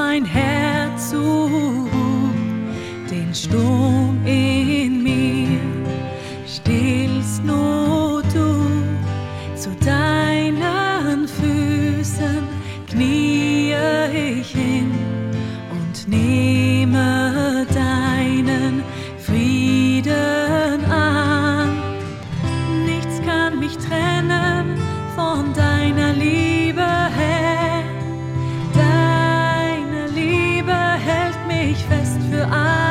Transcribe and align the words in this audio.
mein 0.00 0.24
Herz 0.24 1.10
zu, 1.10 1.88
den 3.10 3.34
Sturm 3.34 4.18
in 4.24 5.02
mir 5.02 5.60
stillst 6.46 7.44
nur 7.44 8.22
du. 8.34 8.50
Zu 9.54 9.70
deinen 9.84 11.28
Füßen 11.28 12.48
knie 12.88 13.74
ich 14.14 14.48
hin 14.48 14.90
und 15.70 16.08
nehme 16.08 17.66
deinen 17.74 18.82
Frieden 19.18 20.84
an. 20.90 21.68
Nichts 22.86 23.20
kann 23.26 23.58
mich 23.60 23.76
trennen 23.76 24.78
von 25.14 25.52
deinem 25.52 25.69
fest 31.90 32.18
für 32.30 32.46
alle. 32.46 32.89